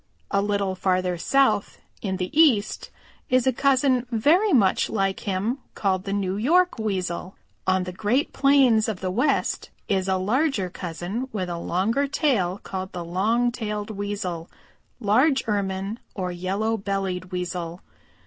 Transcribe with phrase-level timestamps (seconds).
[0.31, 2.89] A little farther south in the East
[3.29, 7.35] is a cousin very much like him called the New York Weasel.
[7.67, 12.57] On the Great Plains of the West is a larger cousin with a longer tail
[12.63, 14.49] called the Long tailed Weasel,
[14.99, 17.81] Large Ermine, or Yellow bellied Weasel.